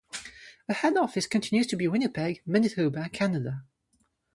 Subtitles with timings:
[0.67, 3.65] The head office continues to be Winnipeg, Manitoba, Canada.